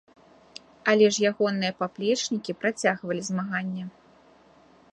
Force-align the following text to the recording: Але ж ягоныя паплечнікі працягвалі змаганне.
Але 0.93 1.09
ж 1.17 1.27
ягоныя 1.31 1.73
паплечнікі 1.81 2.55
працягвалі 2.63 3.21
змаганне. 3.29 3.83